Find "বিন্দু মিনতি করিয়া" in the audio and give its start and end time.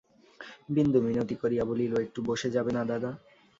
0.69-1.63